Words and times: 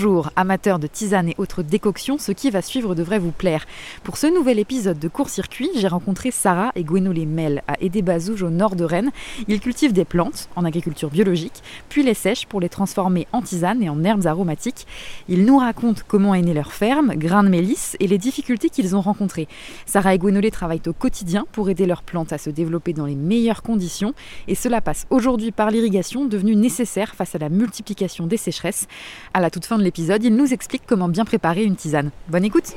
Bonjour, 0.00 0.30
amateurs 0.36 0.78
de 0.78 0.86
tisane 0.86 1.30
et 1.30 1.34
autres 1.38 1.64
décoctions, 1.64 2.18
ce 2.18 2.30
qui 2.30 2.50
va 2.50 2.62
suivre 2.62 2.94
devrait 2.94 3.18
vous 3.18 3.32
plaire. 3.32 3.66
Pour 4.04 4.16
ce 4.16 4.28
nouvel 4.28 4.60
épisode 4.60 5.00
de 5.00 5.08
Court-Circuit, 5.08 5.70
j'ai 5.74 5.88
rencontré 5.88 6.30
Sarah 6.30 6.70
et 6.76 6.84
Gwenolé 6.84 7.26
Mel 7.26 7.64
à 7.66 7.74
Aidé-Bazouge 7.80 8.44
au 8.44 8.50
nord 8.50 8.76
de 8.76 8.84
Rennes. 8.84 9.10
Ils 9.48 9.58
cultivent 9.58 9.92
des 9.92 10.04
plantes 10.04 10.50
en 10.54 10.64
agriculture 10.64 11.10
biologique, 11.10 11.64
puis 11.88 12.04
les 12.04 12.14
sèchent 12.14 12.46
pour 12.46 12.60
les 12.60 12.68
transformer 12.68 13.26
en 13.32 13.42
tisane 13.42 13.82
et 13.82 13.88
en 13.88 14.04
herbes 14.04 14.28
aromatiques. 14.28 14.86
Ils 15.28 15.44
nous 15.44 15.58
racontent 15.58 16.02
comment 16.06 16.32
est 16.32 16.42
née 16.42 16.54
leur 16.54 16.72
ferme, 16.72 17.16
grains 17.16 17.42
de 17.42 17.48
mélisse 17.48 17.96
et 17.98 18.06
les 18.06 18.18
difficultés 18.18 18.70
qu'ils 18.70 18.94
ont 18.94 19.00
rencontrées. 19.00 19.48
Sarah 19.84 20.14
et 20.14 20.18
Gwenolé 20.18 20.52
travaillent 20.52 20.80
au 20.86 20.92
quotidien 20.92 21.44
pour 21.50 21.70
aider 21.70 21.86
leurs 21.86 22.04
plantes 22.04 22.32
à 22.32 22.38
se 22.38 22.50
développer 22.50 22.92
dans 22.92 23.06
les 23.06 23.16
meilleures 23.16 23.62
conditions 23.62 24.14
et 24.46 24.54
cela 24.54 24.80
passe 24.80 25.08
aujourd'hui 25.10 25.50
par 25.50 25.72
l'irrigation 25.72 26.24
devenue 26.24 26.54
nécessaire 26.54 27.16
face 27.16 27.34
à 27.34 27.38
la 27.38 27.48
multiplication 27.48 28.28
des 28.28 28.36
sécheresses. 28.36 28.86
À 29.34 29.40
la 29.40 29.50
toute 29.50 29.64
fin 29.64 29.76
de 29.76 29.87
l'épisode, 29.88 30.22
il 30.22 30.36
nous 30.36 30.52
explique 30.52 30.82
comment 30.86 31.08
bien 31.08 31.24
préparer 31.24 31.64
une 31.64 31.74
tisane. 31.74 32.10
Bonne 32.28 32.44
écoute 32.44 32.74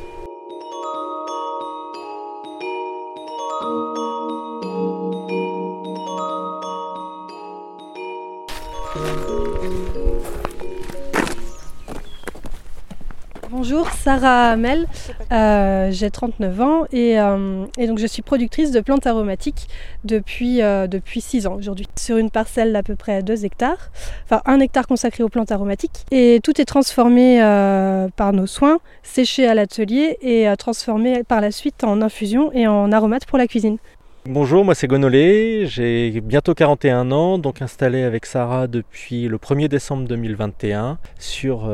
Bonjour, 13.81 13.95
Sarah 13.95 14.51
Hamel, 14.51 14.85
euh, 15.31 15.89
j'ai 15.89 16.11
39 16.11 16.61
ans 16.61 16.83
et, 16.91 17.19
euh, 17.19 17.65
et, 17.79 17.87
donc 17.87 17.97
je 17.97 18.05
suis 18.05 18.21
productrice 18.21 18.69
de 18.69 18.79
plantes 18.79 19.07
aromatiques 19.07 19.67
depuis, 20.03 20.61
euh, 20.61 20.85
depuis 20.85 21.19
6 21.19 21.47
ans 21.47 21.55
aujourd'hui. 21.55 21.87
Sur 21.97 22.17
une 22.17 22.29
parcelle 22.29 22.73
d'à 22.73 22.83
peu 22.83 22.95
près 22.95 23.23
2 23.23 23.43
hectares, 23.43 23.89
enfin 24.25 24.43
1 24.45 24.59
hectare 24.59 24.85
consacré 24.85 25.23
aux 25.23 25.29
plantes 25.29 25.51
aromatiques. 25.51 26.05
Et 26.11 26.41
tout 26.43 26.61
est 26.61 26.65
transformé 26.65 27.39
par 28.15 28.33
nos 28.33 28.45
soins, 28.45 28.77
séché 29.01 29.47
à 29.47 29.55
l'atelier 29.55 30.19
et 30.21 30.45
transformé 30.59 31.23
par 31.23 31.41
la 31.41 31.49
suite 31.49 31.83
en 31.83 32.03
infusion 32.03 32.51
et 32.53 32.67
en 32.67 32.91
aromates 32.91 33.25
pour 33.25 33.39
la 33.39 33.47
cuisine. 33.47 33.77
Bonjour, 34.27 34.63
moi 34.63 34.75
c'est 34.75 34.85
Gonolé, 34.85 35.65
j'ai 35.65 36.21
bientôt 36.21 36.53
41 36.53 37.11
ans, 37.11 37.39
donc 37.39 37.63
installé 37.63 38.03
avec 38.03 38.27
Sarah 38.27 38.67
depuis 38.67 39.27
le 39.27 39.39
1er 39.39 39.69
décembre 39.69 40.07
2021 40.07 40.99
sur 41.17 41.67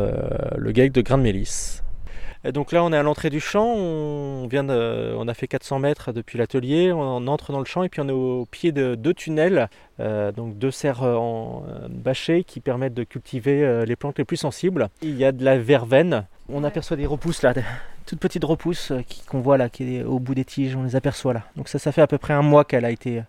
le 0.55 0.71
GAEC 0.71 0.93
de 0.93 1.01
Grain 1.01 1.17
de 1.17 1.23
Mélisse. 1.23 1.83
Et 2.47 2.53
donc 2.53 2.71
là 2.71 2.81
on 2.81 2.93
est 2.93 2.97
à 2.97 3.03
l'entrée 3.03 3.29
du 3.29 3.41
champ, 3.41 3.73
on, 3.75 4.47
vient 4.47 4.63
de, 4.63 5.13
on 5.17 5.27
a 5.27 5.33
fait 5.33 5.49
400 5.49 5.79
mètres 5.79 6.13
depuis 6.13 6.37
l'atelier, 6.37 6.93
on 6.93 7.27
entre 7.27 7.51
dans 7.51 7.59
le 7.59 7.65
champ 7.65 7.83
et 7.83 7.89
puis 7.89 7.99
on 7.99 8.07
est 8.07 8.13
au 8.13 8.47
pied 8.49 8.71
de 8.71 8.95
deux 8.95 9.13
tunnels, 9.13 9.67
euh, 9.99 10.31
donc 10.31 10.57
deux 10.57 10.71
serres 10.71 11.03
en 11.03 11.65
euh, 11.67 11.89
bâchées 11.89 12.45
qui 12.45 12.61
permettent 12.61 12.93
de 12.93 13.03
cultiver 13.03 13.65
euh, 13.65 13.83
les 13.83 13.97
plantes 13.97 14.17
les 14.17 14.23
plus 14.23 14.37
sensibles. 14.37 14.87
Il 15.01 15.17
y 15.17 15.25
a 15.25 15.33
de 15.33 15.43
la 15.43 15.59
verveine, 15.59 16.25
on 16.47 16.63
aperçoit 16.63 16.95
des 16.95 17.05
repousses 17.05 17.41
là, 17.41 17.53
toutes 18.05 18.19
petites 18.19 18.45
repousses 18.45 18.93
qu'on 19.27 19.41
voit 19.41 19.57
là, 19.57 19.67
qui 19.67 19.97
est 19.97 20.03
au 20.03 20.19
bout 20.19 20.33
des 20.33 20.45
tiges, 20.45 20.73
on 20.77 20.83
les 20.83 20.95
aperçoit 20.95 21.33
là. 21.33 21.43
Donc 21.57 21.67
ça, 21.67 21.79
ça 21.79 21.91
fait 21.91 22.01
à 22.01 22.07
peu 22.07 22.17
près 22.17 22.33
un 22.33 22.43
mois 22.43 22.63
qu'elle 22.63 22.85
a 22.85 22.91
été 22.91 23.23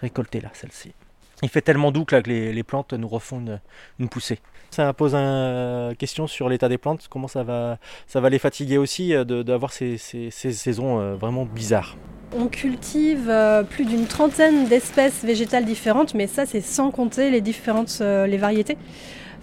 récoltée 0.00 0.40
là, 0.40 0.48
celle-ci. 0.52 0.94
Il 1.42 1.48
fait 1.48 1.60
tellement 1.60 1.92
doux 1.92 2.04
que, 2.04 2.14
là, 2.14 2.22
que 2.22 2.30
les, 2.30 2.52
les, 2.52 2.62
plantes 2.62 2.92
nous 2.92 3.08
refont 3.08 3.40
une, 3.40 3.60
une 3.98 4.08
poussée. 4.08 4.38
Ça 4.70 4.92
pose 4.92 5.14
une 5.14 5.94
question 5.96 6.26
sur 6.26 6.48
l'état 6.48 6.68
des 6.68 6.78
plantes, 6.78 7.06
comment 7.08 7.28
ça 7.28 7.42
va, 7.42 7.78
ça 8.06 8.20
va 8.20 8.28
les 8.30 8.38
fatiguer 8.38 8.78
aussi 8.78 9.12
d'avoir 9.24 9.72
ces, 9.72 9.98
ces, 9.98 10.30
ces, 10.30 10.52
saisons 10.52 11.14
vraiment 11.16 11.44
bizarres. 11.44 11.96
On 12.36 12.48
cultive 12.48 13.28
euh, 13.28 13.62
plus 13.62 13.84
d'une 13.84 14.06
trentaine 14.06 14.66
d'espèces 14.66 15.24
végétales 15.24 15.64
différentes, 15.64 16.14
mais 16.14 16.26
ça 16.26 16.46
c'est 16.46 16.60
sans 16.60 16.90
compter 16.90 17.30
les 17.30 17.40
différentes 17.40 17.98
euh, 18.00 18.26
les 18.26 18.38
variétés. 18.38 18.76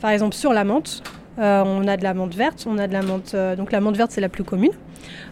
Par 0.02 0.10
exemple 0.10 0.36
sur 0.36 0.52
la 0.52 0.66
menthe, 0.66 1.02
euh, 1.40 1.64
on 1.66 1.88
a 1.88 1.96
de 1.96 2.04
la 2.04 2.14
menthe 2.14 2.36
verte, 2.36 2.66
on 2.68 2.78
a 2.78 2.88
de 2.88 2.94
la 2.94 3.02
menthe, 3.02 3.34
euh, 3.34 3.56
donc 3.56 3.72
la 3.72 3.80
menthe 3.80 3.96
verte 3.96 4.12
c'est 4.12 4.22
la 4.22 4.30
plus 4.30 4.44
commune. 4.44 4.72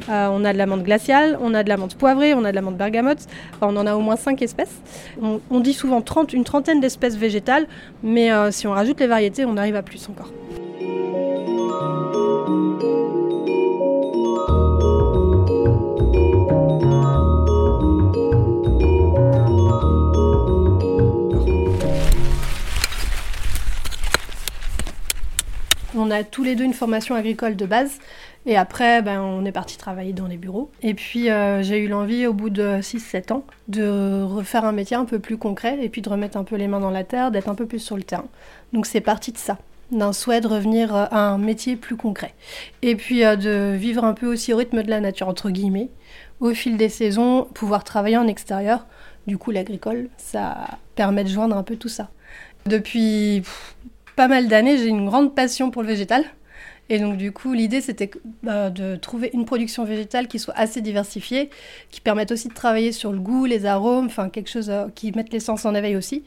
Euh, 0.09 0.27
on 0.31 0.43
a 0.45 0.53
de 0.53 0.57
la 0.57 0.65
menthe 0.65 0.83
glaciale, 0.83 1.37
on 1.41 1.53
a 1.53 1.63
de 1.63 1.69
la 1.69 1.77
menthe 1.77 1.95
poivrée, 1.95 2.33
on 2.33 2.43
a 2.45 2.51
de 2.51 2.55
la 2.55 2.61
menthe 2.61 2.77
bergamote. 2.77 3.19
On 3.61 3.75
en 3.75 3.85
a 3.85 3.95
au 3.95 4.01
moins 4.01 4.15
5 4.15 4.41
espèces. 4.41 4.81
On, 5.21 5.59
dit 5.59 5.73
souvent 5.73 6.01
30, 6.01 6.33
une 6.33 6.43
trentaine 6.43 6.79
d'espèces 6.79 7.15
végétales, 7.15 7.67
mais 8.03 8.31
euh, 8.31 8.51
si 8.51 8.67
on 8.67 8.71
rajoute 8.71 8.99
les 8.99 9.07
variétés, 9.07 9.45
on 9.45 9.57
arrive 9.57 9.75
à 9.75 9.83
plus 9.83 10.07
encore. 10.09 10.31
On 26.01 26.11
a 26.11 26.23
tous 26.23 26.43
les 26.43 26.55
deux 26.55 26.63
une 26.63 26.73
formation 26.73 27.15
agricole 27.15 27.55
de 27.55 27.65
base. 27.65 27.99
Et 28.49 28.57
après, 28.57 29.03
ben, 29.03 29.21
on 29.21 29.45
est 29.45 29.51
parti 29.51 29.77
travailler 29.77 30.11
dans 30.11 30.25
les 30.25 30.37
bureaux. 30.37 30.71
Et 30.81 30.95
puis, 30.95 31.29
euh, 31.29 31.61
j'ai 31.61 31.77
eu 31.77 31.87
l'envie, 31.87 32.25
au 32.25 32.33
bout 32.33 32.49
de 32.49 32.81
6-7 32.81 33.31
ans, 33.31 33.43
de 33.67 34.23
refaire 34.23 34.65
un 34.65 34.71
métier 34.71 34.97
un 34.97 35.05
peu 35.05 35.19
plus 35.19 35.37
concret 35.37 35.77
et 35.83 35.87
puis 35.87 36.01
de 36.01 36.09
remettre 36.09 36.35
un 36.35 36.43
peu 36.43 36.55
les 36.55 36.67
mains 36.67 36.79
dans 36.79 36.89
la 36.89 37.03
terre, 37.03 37.29
d'être 37.29 37.47
un 37.47 37.53
peu 37.53 37.67
plus 37.67 37.77
sur 37.77 37.95
le 37.95 38.01
terrain. 38.01 38.25
Donc, 38.73 38.87
c'est 38.87 39.01
parti 39.01 39.31
de 39.31 39.37
ça, 39.37 39.59
d'un 39.91 40.13
souhait 40.13 40.41
de 40.41 40.47
revenir 40.47 40.95
à 40.95 41.27
un 41.27 41.37
métier 41.37 41.75
plus 41.75 41.95
concret. 41.95 42.33
Et 42.81 42.95
puis, 42.95 43.23
euh, 43.23 43.35
de 43.35 43.75
vivre 43.77 44.03
un 44.03 44.15
peu 44.15 44.25
aussi 44.25 44.51
au 44.51 44.57
rythme 44.57 44.81
de 44.81 44.89
la 44.89 44.99
nature, 44.99 45.27
entre 45.27 45.51
guillemets. 45.51 45.89
Au 46.39 46.51
fil 46.55 46.75
des 46.75 46.89
saisons, 46.89 47.43
pouvoir 47.53 47.83
travailler 47.83 48.17
en 48.17 48.25
extérieur. 48.25 48.87
Du 49.27 49.37
coup, 49.37 49.51
l'agricole, 49.51 50.09
ça 50.17 50.79
permet 50.95 51.23
de 51.23 51.29
joindre 51.29 51.55
un 51.55 51.61
peu 51.63 51.75
tout 51.75 51.87
ça. 51.87 52.09
Depuis 52.65 53.43
pas 54.15 54.27
mal 54.27 54.47
d'années, 54.47 54.79
j'ai 54.79 54.87
une 54.87 55.05
grande 55.05 55.35
passion 55.35 55.69
pour 55.69 55.83
le 55.83 55.89
végétal. 55.89 56.25
Et 56.89 56.97
donc 56.97 57.17
du 57.17 57.31
coup, 57.31 57.53
l'idée 57.53 57.81
c'était 57.81 58.09
euh, 58.47 58.69
de 58.69 58.95
trouver 58.95 59.29
une 59.33 59.45
production 59.45 59.85
végétale 59.85 60.27
qui 60.27 60.39
soit 60.39 60.55
assez 60.57 60.81
diversifiée, 60.81 61.49
qui 61.91 62.01
permette 62.01 62.31
aussi 62.31 62.47
de 62.47 62.53
travailler 62.53 62.91
sur 62.91 63.11
le 63.11 63.19
goût, 63.19 63.45
les 63.45 63.65
arômes, 63.65 64.07
enfin 64.07 64.29
quelque 64.29 64.49
chose 64.49 64.69
euh, 64.71 64.87
qui 64.95 65.11
mette 65.11 65.31
les 65.31 65.39
sens 65.39 65.65
en 65.65 65.75
éveil 65.75 65.95
aussi. 65.95 66.23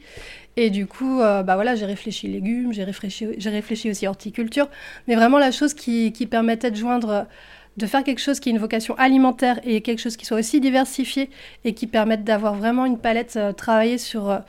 Et 0.55 0.69
du 0.69 0.85
coup, 0.87 1.19
euh, 1.19 1.43
bah 1.43 1.55
voilà, 1.55 1.75
j'ai 1.75 1.85
réfléchi 1.85 2.27
légumes, 2.27 2.71
j'ai 2.71 2.85
réfléchi, 2.85 3.27
j'ai 3.37 3.49
réfléchi 3.49 3.89
aussi 3.89 4.07
horticulture, 4.07 4.69
mais 5.07 5.15
vraiment 5.15 5.37
la 5.37 5.51
chose 5.51 5.73
qui, 5.73 6.13
qui 6.13 6.27
permettait 6.27 6.71
de 6.71 6.77
joindre 6.77 7.27
de 7.75 7.87
faire 7.87 8.03
quelque 8.03 8.21
chose 8.21 8.39
qui 8.39 8.49
ait 8.49 8.51
une 8.51 8.59
vocation 8.59 8.95
alimentaire 8.97 9.59
et 9.63 9.81
quelque 9.81 9.99
chose 9.99 10.15
qui 10.15 10.25
soit 10.25 10.37
aussi 10.37 10.61
diversifié 10.61 11.31
et 11.65 11.73
qui 11.73 11.87
permette 11.87 12.23
d'avoir 12.23 12.53
vraiment 12.53 12.85
une 12.85 12.99
palette 12.99 13.35
euh, 13.35 13.51
travaillée 13.51 13.97
sur 13.97 14.39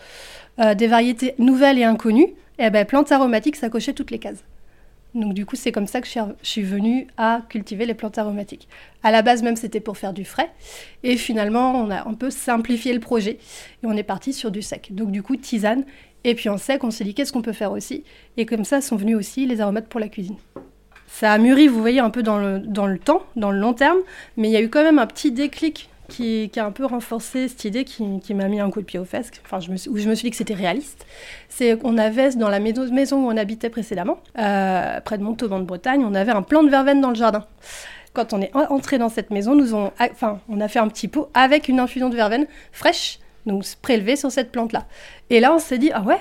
des 0.77 0.87
variétés 0.87 1.35
nouvelles 1.39 1.81
et 1.81 1.85
inconnues, 1.85 2.29
et 2.61 2.71
ben 2.71 2.85
plantes 2.85 3.11
aromatiques, 3.11 3.57
ça 3.57 3.69
cochait 3.69 3.93
toutes 3.93 4.13
les 4.13 4.21
cases. 4.21 4.45
Donc 5.15 5.33
du 5.33 5.47
coup, 5.47 5.55
c'est 5.55 5.71
comme 5.71 5.87
ça 5.87 6.01
que 6.01 6.09
je 6.09 6.21
suis 6.43 6.63
venue 6.63 7.07
à 7.17 7.43
cultiver 7.49 7.87
les 7.87 7.95
plantes 7.95 8.19
aromatiques. 8.19 8.69
À 9.03 9.13
la 9.13 9.23
base 9.23 9.43
même, 9.43 9.57
c'était 9.57 9.81
pour 9.81 9.97
faire 9.97 10.13
du 10.13 10.25
frais. 10.25 10.51
Et 11.05 11.17
finalement, 11.17 11.73
on 11.73 11.91
a 11.91 12.09
un 12.09 12.15
peu 12.15 12.31
simplifié 12.31 12.93
le 12.93 13.01
projet 13.01 13.39
et 13.83 13.87
on 13.87 13.93
est 13.93 14.03
parti 14.03 14.33
sur 14.33 14.51
du 14.51 14.63
sec. 14.63 14.89
Donc 14.93 15.13
du 15.13 15.23
coup, 15.23 15.37
tisane. 15.37 15.85
Et 16.25 16.35
puis 16.35 16.49
en 16.49 16.59
sec, 16.59 16.83
on 16.83 16.91
s'est 16.91 17.05
dit 17.05 17.15
qu'est-ce 17.15 17.33
qu'on 17.33 17.43
peut 17.43 17.53
faire 17.53 17.71
aussi? 17.71 18.03
Et 18.37 18.47
comme 18.47 18.65
ça 18.65 18.81
sont 18.81 18.97
venus 18.97 19.17
aussi 19.17 19.47
les 19.47 19.61
aromates 19.61 19.89
pour 19.89 20.01
la 20.01 20.09
cuisine. 20.09 20.37
Ça 21.07 21.33
a 21.33 21.39
mûri, 21.39 21.69
vous 21.69 21.81
voyez, 21.81 22.01
un 22.01 22.11
peu 22.11 22.23
dans 22.23 22.39
le, 22.39 22.59
dans 22.59 22.87
le 22.87 22.99
temps, 22.99 23.23
dans 23.37 23.53
le 23.53 23.59
long 23.59 23.75
terme. 23.75 23.99
Mais 24.37 24.49
il 24.49 24.53
y 24.53 24.57
a 24.57 24.63
eu 24.63 24.69
quand 24.71 24.83
même 24.83 24.99
un 24.99 25.07
petit 25.07 25.31
déclic 25.31 25.91
qui, 26.09 26.51
a 26.57 26.65
un 26.65 26.71
peu 26.71 26.85
renforcé 26.85 27.49
cette 27.49 27.65
idée 27.65 27.85
qui, 27.85 28.35
m'a 28.35 28.49
mis 28.49 28.61
un 28.61 28.71
coup 28.71 28.81
de 28.81 28.87
pied 28.87 28.99
aux 28.99 29.05
fesses, 29.05 29.31
enfin, 29.45 29.61
je 29.61 29.71
me, 29.71 29.77
où 29.89 29.99
je 29.99 30.09
me 30.09 30.15
suis 30.15 30.27
dit 30.27 30.31
que 30.31 30.37
c'était 30.37 30.55
réaliste. 30.55 31.07
C'est 31.49 31.79
qu'on 31.79 31.99
avait, 31.99 32.31
dans 32.35 32.49
la 32.49 32.61
maison 32.61 33.25
où 33.25 33.31
on 33.31 33.37
habitait 33.37 33.71
précédemment, 33.71 34.19
euh, 34.39 35.01
près 35.01 35.19
de 35.19 35.23
Montauban 35.23 35.61
de 35.61 35.65
Bretagne, 35.65 36.05
on 36.05 36.15
avait 36.15 36.33
un 36.33 36.43
plant 36.43 36.63
de 36.63 36.71
verveine 36.71 37.01
dans 37.01 37.11
le 37.11 37.15
jardin. 37.15 37.47
Quand 38.13 38.33
on 38.33 38.41
est 38.41 38.55
entré 38.55 38.99
dans 38.99 39.09
cette 39.09 39.31
maison, 39.31 39.55
nous 39.55 39.75
on, 39.75 39.91
enfin, 39.99 40.41
on 40.49 40.61
a 40.61 40.69
fait 40.69 40.79
un 40.79 40.89
petit 40.89 41.09
pot 41.09 41.31
avec 41.35 41.69
une 41.69 41.81
infusion 41.81 42.11
de 42.11 42.15
verveine 42.15 42.47
fraîche, 42.71 43.19
donc 43.47 43.65
prélevée 43.83 44.17
sur 44.17 44.31
cette 44.31 44.53
plante-là. 44.53 44.87
Et 45.31 45.41
là, 45.41 45.53
on 45.53 45.59
s'est 45.59 45.79
dit, 45.79 45.91
ah 45.93 46.03
ouais, 46.03 46.21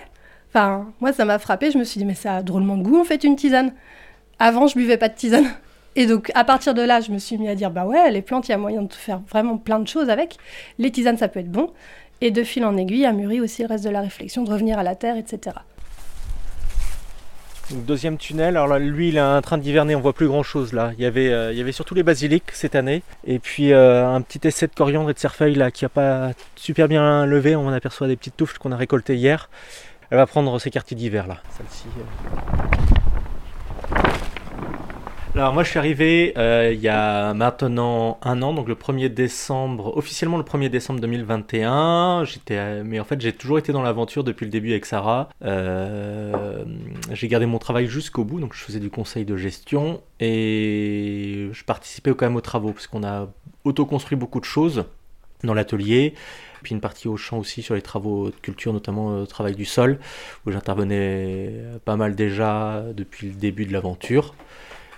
enfin, 0.50 0.88
moi 1.02 1.14
ça 1.14 1.26
m'a 1.26 1.38
frappé, 1.38 1.70
je 1.70 1.78
me 1.78 1.84
suis 1.84 2.00
dit, 2.00 2.06
mais 2.06 2.16
ça 2.16 2.38
a 2.38 2.42
drôlement 2.42 2.78
de 2.78 2.84
goût 2.84 3.00
en 3.00 3.04
fait 3.04 3.24
une 3.24 3.36
tisane. 3.36 3.74
Avant, 4.40 4.66
je 4.66 4.76
buvais 4.76 4.98
pas 4.98 5.10
de 5.10 5.16
tisane. 5.16 5.46
Et 5.96 6.08
donc, 6.08 6.32
à 6.34 6.44
partir 6.44 6.74
de 6.74 6.82
là, 6.82 7.02
je 7.02 7.12
me 7.12 7.20
suis 7.20 7.38
mis 7.38 7.48
à 7.48 7.56
dire, 7.56 7.70
bah 7.70 7.86
ouais, 7.86 8.10
les 8.12 8.22
plantes, 8.22 8.48
il 8.48 8.52
y 8.52 8.56
a 8.56 8.58
moyen 8.58 8.82
de 8.82 8.94
faire 8.94 9.20
vraiment 9.30 9.58
plein 9.58 9.80
de 9.80 9.88
choses 9.88 10.10
avec. 10.10 10.38
Les 10.80 10.92
tisanes, 10.92 11.18
ça 11.18 11.28
peut 11.28 11.40
être 11.40 11.52
bon. 11.52 11.72
Et 12.22 12.32
de 12.32 12.44
fil 12.44 12.66
en 12.66 12.78
aiguille, 12.78 13.08
mûri 13.14 13.42
aussi 13.42 13.62
le 13.62 13.68
reste 13.68 13.84
de 13.84 13.90
la 13.90 14.02
réflexion, 14.02 14.44
de 14.44 14.50
revenir 14.50 14.80
à 14.80 14.84
la 14.84 14.96
terre, 14.96 15.18
etc. 15.18 15.56
Donc, 17.70 17.86
deuxième 17.86 18.18
tunnel, 18.18 18.58
alors 18.58 18.68
là, 18.68 18.78
lui 18.80 19.10
il 19.10 19.18
est 19.18 19.22
en 19.22 19.42
train 19.42 19.58
d'hiverner, 19.58 19.96
on 19.96 20.02
voit 20.02 20.14
plus 20.14 20.28
grand 20.28 20.44
chose 20.44 20.74
là. 20.74 20.92
Il 20.98 21.04
y 21.04 21.06
avait, 21.06 21.32
euh, 21.32 21.52
il 21.54 21.58
y 21.58 21.62
avait 21.62 21.72
surtout 21.72 21.96
les 21.96 22.04
basiliques 22.04 22.52
cette 22.52 22.76
année, 22.76 23.04
et 23.26 23.40
puis 23.40 23.72
euh, 23.72 24.06
un 24.06 24.22
petit 24.22 24.46
essai 24.46 24.68
de 24.68 24.74
coriandre 24.76 25.10
et 25.10 25.14
de 25.14 25.20
cerfeuil 25.20 25.56
là 25.56 25.72
qui 25.72 25.86
a 25.86 25.90
pas 25.90 26.32
super 26.56 26.88
bien 26.88 27.26
levé, 27.26 27.56
on 27.56 27.70
aperçoit 27.70 28.08
des 28.08 28.18
petites 28.18 28.36
touffes 28.36 28.58
qu'on 28.58 28.74
a 28.74 28.78
récoltées 28.78 29.16
hier. 29.16 29.50
Elle 30.10 30.18
va 30.18 30.28
prendre 30.28 30.60
ses 30.60 30.72
quartiers 30.72 30.98
d'hiver 30.98 31.26
là, 31.26 31.38
celle-ci. 31.58 31.86
Alors 35.36 35.52
moi 35.52 35.64
je 35.64 35.70
suis 35.70 35.80
arrivé 35.80 36.32
euh, 36.38 36.72
il 36.76 36.80
y 36.80 36.90
a 36.90 37.34
maintenant 37.34 38.20
un 38.22 38.44
an, 38.44 38.54
donc 38.54 38.68
le 38.68 38.76
1er 38.76 39.10
décembre, 39.10 39.98
officiellement 39.98 40.38
le 40.38 40.44
1er 40.44 40.70
décembre 40.70 41.00
2021. 41.00 42.24
J'étais, 42.24 42.58
euh, 42.58 42.84
mais 42.86 43.00
en 43.00 43.04
fait 43.04 43.20
j'ai 43.20 43.34
toujours 43.34 43.58
été 43.58 43.74
dans 43.74 43.82
l'aventure 43.82 44.24
depuis 44.24 44.46
le 44.46 44.52
début 44.52 44.70
avec 44.70 44.86
Sarah. 44.86 45.30
Euh, 45.44 46.64
j'ai 47.14 47.28
gardé 47.28 47.48
mon 47.48 47.58
travail 47.58 47.88
jusqu'au 47.88 48.24
bout, 48.24 48.40
donc 48.40 48.54
je 48.54 48.60
faisais 48.64 48.80
du 48.80 48.92
conseil 48.92 49.26
de 49.26 49.36
gestion 49.36 50.02
et 50.20 51.50
je 51.52 51.64
participais 51.64 52.12
quand 52.12 52.28
même 52.28 52.36
aux 52.36 52.42
travaux 52.42 52.72
parce 52.72 52.86
qu'on 52.86 53.04
a 53.04 53.28
auto-construit 53.64 54.16
beaucoup 54.16 54.40
de 54.40 54.46
choses 54.46 54.86
dans 55.44 55.56
l'atelier 55.56 56.14
puis 56.62 56.74
une 56.74 56.80
partie 56.80 57.08
au 57.10 57.18
champ 57.18 57.40
aussi 57.40 57.62
sur 57.62 57.76
les 57.76 57.82
travaux 57.82 58.28
de 58.28 58.36
culture, 58.36 58.72
notamment 58.72 59.20
le 59.20 59.28
travail 59.28 59.54
du 59.54 59.66
sol, 59.66 60.00
où 60.46 60.52
j'intervenais 60.52 61.52
pas 61.84 61.98
mal 61.98 62.16
déjà 62.16 62.86
depuis 62.96 63.28
le 63.28 63.34
début 63.34 63.66
de 63.66 63.74
l'aventure. 63.74 64.34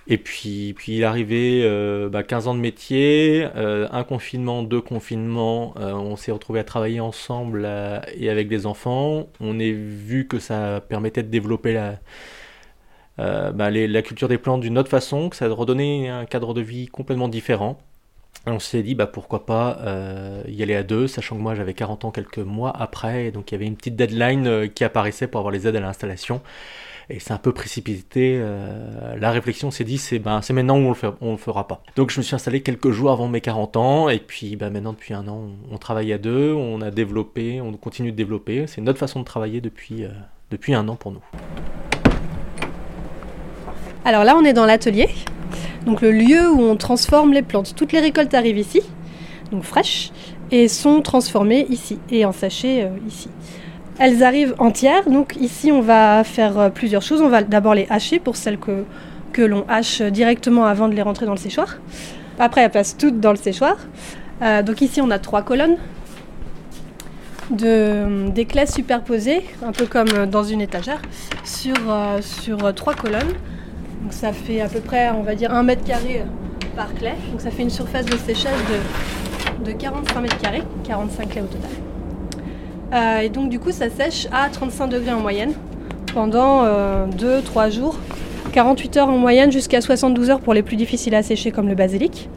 Et 0.07 0.18
puis, 0.19 0.74
puis 0.78 0.98
il 0.98 1.04
arrivé 1.04 1.62
euh, 1.63 2.10
bah, 2.10 2.22
15 2.22 2.48
ans 2.48 2.54
de 2.54 2.60
métier, 2.60 3.48
euh, 3.56 3.88
un 3.92 4.04
confinement, 4.04 4.62
deux 4.62 4.81
confinements, 4.81 5.74
euh, 5.80 5.94
on 5.94 6.16
s'est 6.16 6.31
retrouvé 6.31 6.60
à 6.60 6.63
travailler 6.63 7.00
ensemble 7.00 7.68
et 8.16 8.30
avec 8.30 8.48
des 8.48 8.68
enfants. 8.68 9.28
On 9.40 9.60
a 9.60 9.63
vu 9.63 10.28
que 10.28 10.38
ça 10.38 10.81
permettait 10.88 11.24
de 11.24 11.30
développer 11.30 11.74
la, 11.74 12.00
bah, 13.18 13.72
la 13.72 14.02
culture 14.04 14.28
des 14.28 14.38
plantes 14.38 14.62
d'une 14.62 14.78
autre 14.78 14.90
façon, 14.90 15.30
que 15.30 15.36
ça 15.36 15.48
redonnait 15.48 16.07
un 16.10 16.25
cadre 16.25 16.54
de 16.54 16.62
vie 16.62 16.88
complètement 16.88 17.30
différent. 17.30 17.80
on 18.46 18.60
s'est 18.60 18.84
dit 18.84 18.94
bah, 18.94 19.07
pourquoi 19.07 19.46
pas 19.48 19.80
y 20.48 20.62
aller 20.62 20.75
à 20.75 20.84
deux, 20.84 21.07
sachant 21.07 21.36
que 21.36 21.42
moi 21.42 21.56
j'avais 21.56 21.74
40 21.74 22.06
ans 22.06 22.12
quelques 22.12 22.38
mois 22.38 22.72
après, 22.78 23.31
donc 23.31 23.52
il 23.52 23.56
y 23.56 23.57
avait 23.57 23.66
une 23.66 23.75
petite 23.78 23.96
deadline 23.96 24.69
qui 24.69 24.84
apparaissait 24.84 25.28
pour 25.28 25.40
avoir 25.40 25.52
les 25.52 25.68
aides 25.68 25.75
à 25.78 25.80
l'installation 25.80 26.42
et 27.10 27.19
c'est 27.19 27.34
un 27.34 27.38
peu 27.38 27.52
précipité. 27.52 28.40
Euh, 28.42 29.16
la 29.18 29.31
réflexion 29.31 29.72
s'est 29.72 29.84
dit 29.84 29.98
c'est 29.98 30.19
ben, 30.19 30.42
maintenant 30.52 30.78
ou 30.78 30.88
on 30.88 30.90
le, 30.92 31.13
on 31.22 31.31
le 31.31 31.38
fera 31.38 31.68
pas. 31.68 31.81
Donc 31.96 32.12
je 32.12 32.19
me 32.19 32.24
suis 32.24 32.36
installé 32.36 32.62
quelques 32.62 32.92
jours 32.92 33.12
avant 33.12 33.28
mes 33.28 33.42
40 33.42 33.78
ans 33.78 34.10
et 34.10 34.19
puis 34.19 34.56
ben, 34.56 34.69
maintenant 34.72 34.94
depuis 34.94 35.13
un 35.13 35.28
an 35.28 35.50
on, 35.72 35.78
travaille 35.78 36.12
à 36.13 36.18
deux, 36.18 36.54
on 36.54 36.81
a 36.81 36.92
développé, 36.92 37.62
on 37.62 37.72
continue 37.74 38.12
de 38.12 38.18
développer. 38.18 38.66
C'est 38.68 38.81
notre 38.81 39.00
façon 39.00 39.19
de 39.19 39.25
travailler 39.25 39.62
depuis, 39.62 40.04
euh, 40.04 40.10
depuis 40.52 40.74
un 40.74 40.88
an 40.88 40.96
pour 40.96 41.12
nous. 41.12 41.24
Alors 44.04 44.24
là 44.24 44.36
on 44.36 44.44
est 44.44 44.54
dans 44.54 44.66
l'atelier, 44.66 45.10
donc 45.86 46.02
le 46.02 46.12
lieu 46.12 46.52
où 46.52 46.62
on 46.62 46.75
transforme 46.75 47.34
les 47.34 47.42
plantes. 47.42 47.75
Toutes 47.75 47.92
les 47.92 48.00
récoltes 48.00 48.34
arrivent 48.34 48.57
ici, 48.57 48.81
donc 49.52 49.63
fraîches, 49.63 50.12
et 50.52 50.68
sont 50.68 51.02
transformées 51.02 51.66
ici 51.69 52.00
et 52.12 52.25
en 52.25 52.31
sachets 52.31 52.84
euh, 52.84 52.90
ici. 53.07 53.30
Elles 53.97 54.24
arrivent 54.24 54.56
entières, 54.57 55.09
donc 55.09 55.38
ici 55.38 55.71
on 55.71 55.81
va 55.81 56.24
faire 56.25 56.59
euh, 56.59 56.69
plusieurs 56.69 57.01
choses. 57.01 57.21
On 57.21 57.30
va 57.30 57.44
d'abord 57.44 57.74
les 57.74 57.88
hacher 57.89 58.19
pour 58.19 58.36
celles 58.36 58.57
que, 58.57 58.83
l'on 59.42 59.65
hache 59.68 60.01
directement 60.01 60.65
avant 60.65 60.88
de 60.88 60.95
les 60.95 61.01
rentrer 61.01 61.25
dans 61.25 61.33
le 61.33 61.38
séchoir. 61.38 61.77
Après 62.39 62.62
elles 62.62 62.71
passent 62.71 62.97
toutes 62.97 63.19
dans 63.19 63.31
le 63.31 63.38
séchoir. 63.38 63.77
Euh, 64.42 64.62
donc 64.63 64.81
ici 64.81 65.01
on 65.01 65.12
a 65.12 65.19
trois 65.19 65.44
colonnes 65.44 65.77
de, 67.51 68.30
des 68.31 68.47
superposées, 68.65 69.45
un 69.65 69.71
peu 69.71 69.86
comme 69.86 70.25
dans 70.25 70.44
une 70.44 70.62
étagère, 70.62 71.01
sur, 71.45 71.75
euh, 71.88 72.71
trois 72.74 72.95
colonnes. 72.95 73.33
Donc 74.01 74.12
ça 74.12 74.33
fait 74.33 74.59
à 74.59 74.68
peu 74.68 74.81
près, 74.81 75.09
on 75.12 75.24
va 75.24 75.36
dire, 75.36 75.53
un 75.53 75.63
mètre 75.63 75.86
carré 75.86 76.24
par 76.75 76.94
clé. 76.95 77.12
Donc 77.31 77.39
ça 77.39 77.50
fait 77.50 77.63
une 77.63 77.69
surface 77.69 78.06
de 78.06 78.18
séchage 78.18 78.59
de, 79.63 79.71
de 79.71 79.71
45 79.71 80.19
mètres 80.19 80.38
carrés, 80.39 80.63
45 80.83 81.30
clés 81.30 81.42
au 81.42 81.47
total. 81.47 81.84
Euh, 82.95 83.19
et 83.19 83.30
donc 83.30 83.50
du 83.50 83.59
coup 83.59 83.71
ça 83.71 83.89
sèche 83.89 84.27
à 84.31 84.47
35 84.47 84.88
degrés 84.88 85.12
en 85.12 85.19
moyenne 85.19 85.53
pendant 86.13 86.63
2-3 86.63 86.65
euh, 86.65 87.71
jours. 87.71 87.97
48 88.53 88.97
heures 88.97 89.09
en 89.09 89.18
moyenne 89.18 89.51
jusqu'à 89.51 89.81
72 89.81 90.30
heures 90.30 90.39
pour 90.39 90.53
les 90.53 90.63
plus 90.63 90.77
difficiles 90.77 91.13
à 91.13 91.24
sécher 91.24 91.51
comme 91.51 91.68
le 91.68 91.75
basilic, 91.75 92.30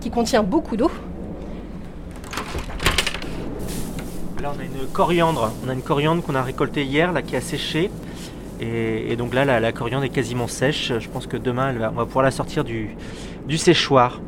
qui 0.00 0.10
contient 0.10 0.42
beaucoup 0.42 0.76
d'eau. 0.76 0.90
Là 4.42 4.52
on 4.54 4.60
a 4.60 4.64
une 4.64 4.86
coriandre, 4.92 5.50
on 5.64 5.70
a 5.70 5.72
une 5.72 5.80
coriandre 5.80 6.22
qu'on 6.22 6.34
a 6.34 6.42
récoltée 6.42 6.84
hier 6.84 7.12
là 7.12 7.22
qui 7.22 7.36
a 7.36 7.40
séché. 7.40 7.90
Et, 8.62 9.16
donc 9.16 9.32
là 9.32 9.46
la, 9.58 9.72
coriandre 9.72 10.04
est 10.04 10.10
quasiment 10.10 10.46
sèche. 10.46 10.92
Je 10.98 11.08
pense 11.08 11.26
que 11.26 11.38
demain 11.38 11.74
on 11.74 11.96
va 11.96 12.04
pouvoir 12.04 12.24
la 12.24 12.30
sortir 12.30 12.62
du 12.62 13.56
séchoir 13.56 14.20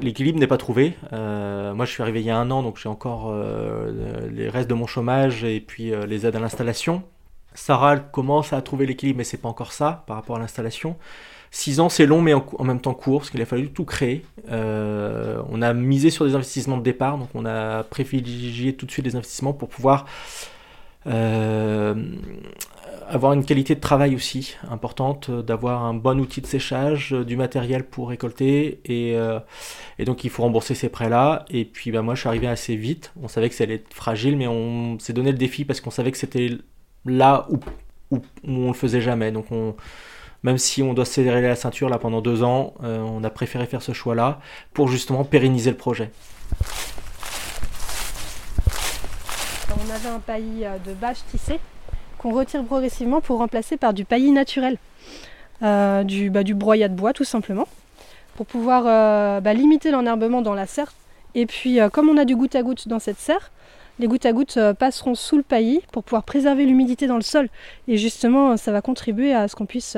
l'équilibre 0.00 0.38
n'est 0.38 0.46
pas 0.46 0.56
trouvé. 0.56 0.94
Euh, 1.12 1.74
moi, 1.74 1.84
je 1.84 1.90
suis 1.90 2.02
arrivé 2.02 2.20
il 2.20 2.26
y 2.26 2.30
a 2.30 2.36
un 2.36 2.50
an, 2.50 2.62
donc 2.62 2.78
j'ai 2.78 2.88
encore 2.88 3.30
euh, 3.30 4.28
les 4.30 4.48
restes 4.48 4.68
de 4.68 4.74
mon 4.74 4.86
chômage 4.86 5.44
et 5.44 5.60
puis 5.60 5.92
euh, 5.92 6.06
les 6.06 6.26
aides 6.26 6.36
à 6.36 6.40
l'installation. 6.40 7.02
Sarah 7.54 7.98
commence 7.98 8.52
à 8.52 8.60
trouver 8.62 8.86
l'équilibre, 8.86 9.18
mais 9.18 9.24
c'est 9.24 9.38
pas 9.38 9.48
encore 9.48 9.72
ça 9.72 10.04
par 10.06 10.16
rapport 10.16 10.36
à 10.36 10.38
l'installation. 10.38 10.96
Six 11.50 11.78
ans, 11.78 11.88
c'est 11.88 12.06
long, 12.06 12.20
mais 12.20 12.34
en, 12.34 12.64
même 12.64 12.80
temps 12.80 12.94
court, 12.94 13.20
parce 13.20 13.30
qu'il 13.30 13.40
a 13.40 13.46
fallu 13.46 13.70
tout 13.70 13.84
créer. 13.84 14.24
on 14.50 15.62
a 15.62 15.72
misé 15.72 16.10
sur 16.10 16.24
des 16.24 16.34
investissements 16.34 16.76
de 16.78 16.82
départ, 16.82 17.16
donc 17.16 17.28
on 17.32 17.46
a 17.46 17.84
privilégié 17.84 18.74
tout 18.74 18.86
de 18.86 18.90
suite 18.90 19.04
des 19.04 19.14
investissements 19.14 19.52
pour 19.52 19.68
pouvoir 19.68 20.06
avoir 23.08 23.32
une 23.32 23.44
qualité 23.44 23.74
de 23.74 23.80
travail 23.80 24.14
aussi 24.14 24.56
importante, 24.70 25.28
euh, 25.30 25.42
d'avoir 25.42 25.84
un 25.84 25.94
bon 25.94 26.20
outil 26.20 26.40
de 26.40 26.46
séchage, 26.46 27.12
euh, 27.12 27.24
du 27.24 27.36
matériel 27.36 27.84
pour 27.84 28.08
récolter, 28.08 28.80
et, 28.84 29.14
euh, 29.16 29.38
donc 30.04 30.24
il 30.24 30.30
faut 30.30 30.42
rembourser 30.42 30.74
ces 30.74 30.88
prêts-là. 30.88 31.44
Et 31.50 31.64
puis 31.64 31.90
bah, 31.90 32.02
moi 32.02 32.14
je 32.14 32.20
suis 32.20 32.28
arrivé 32.28 32.46
assez 32.46 32.76
vite, 32.76 33.12
on 33.22 33.28
savait 33.28 33.48
que 33.48 33.54
ça 33.54 33.64
allait 33.64 33.76
être 33.76 33.94
fragile, 33.94 34.36
mais 34.36 34.46
on 34.46 34.98
s'est 34.98 35.12
donné 35.12 35.32
le 35.32 35.38
défi 35.38 35.64
parce 35.64 35.80
qu'on 35.80 35.90
savait 35.90 36.10
que 36.12 36.18
c'était 36.18 36.50
là 37.04 37.46
où, 37.50 37.58
où, 38.10 38.20
on 38.44 38.68
le 38.68 38.74
faisait 38.74 39.00
jamais. 39.00 39.32
Donc 39.32 39.46
on, 39.50 39.74
même 40.42 40.58
si 40.58 40.82
on 40.82 40.94
doit 40.94 41.04
serrer 41.04 41.42
la 41.42 41.56
ceinture 41.56 41.88
là 41.88 41.98
pendant 41.98 42.20
deux 42.20 42.42
ans, 42.42 42.74
on 42.82 43.24
a 43.24 43.30
préféré 43.30 43.66
faire 43.66 43.80
ce 43.80 43.92
choix-là 43.92 44.40
pour 44.74 44.88
justement 44.88 45.24
pérenniser 45.24 45.70
le 45.70 45.76
projet. 45.76 46.10
Un 50.06 50.18
paillis 50.18 50.64
de 50.86 50.92
bâche 50.92 51.24
tissée 51.30 51.58
qu'on 52.18 52.32
retire 52.32 52.62
progressivement 52.64 53.22
pour 53.22 53.38
remplacer 53.38 53.78
par 53.78 53.94
du 53.94 54.04
paillis 54.04 54.32
naturel, 54.32 54.76
euh, 55.62 56.04
du, 56.04 56.28
bah, 56.28 56.42
du 56.42 56.54
broyat 56.54 56.88
de 56.88 56.94
bois 56.94 57.14
tout 57.14 57.24
simplement, 57.24 57.66
pour 58.36 58.44
pouvoir 58.44 58.84
euh, 58.86 59.40
bah, 59.40 59.54
limiter 59.54 59.90
l'enherbement 59.90 60.42
dans 60.42 60.52
la 60.52 60.66
serre. 60.66 60.92
Et 61.34 61.46
puis 61.46 61.80
euh, 61.80 61.88
comme 61.88 62.08
on 62.10 62.18
a 62.18 62.26
du 62.26 62.36
goutte 62.36 62.54
à 62.54 62.62
goutte 62.62 62.86
dans 62.86 62.98
cette 62.98 63.18
serre, 63.18 63.50
les 63.98 64.06
gouttes 64.06 64.26
à 64.26 64.32
gouttes 64.32 64.58
passeront 64.78 65.14
sous 65.14 65.36
le 65.36 65.42
paillis 65.42 65.80
pour 65.90 66.02
pouvoir 66.02 66.24
préserver 66.24 66.66
l'humidité 66.66 67.06
dans 67.06 67.16
le 67.16 67.22
sol. 67.22 67.48
Et 67.88 67.96
justement, 67.96 68.56
ça 68.56 68.72
va 68.72 68.82
contribuer 68.82 69.32
à 69.32 69.48
ce 69.48 69.54
qu'on 69.54 69.66
puisse 69.66 69.96